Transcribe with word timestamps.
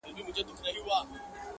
تاریخ 0.05 0.15
د 0.17 0.19
ملتونو 0.63 0.71
ویاړ 0.85 1.03
دی 1.09 1.17